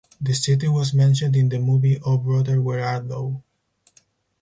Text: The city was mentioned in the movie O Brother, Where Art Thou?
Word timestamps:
The 0.19 0.33
city 0.33 0.67
was 0.67 0.95
mentioned 0.95 1.35
in 1.35 1.49
the 1.49 1.59
movie 1.59 1.99
O 2.03 2.17
Brother, 2.17 2.59
Where 2.59 2.83
Art 2.83 3.07
Thou? 3.07 3.43